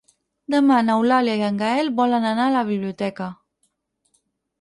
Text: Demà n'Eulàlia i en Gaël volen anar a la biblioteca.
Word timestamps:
Demà 0.51 0.77
n'Eulàlia 0.85 1.35
i 1.41 1.43
en 1.49 1.59
Gaël 1.59 1.91
volen 1.99 2.25
anar 2.29 2.47
a 2.47 2.55
la 2.57 2.65
biblioteca. 2.71 3.29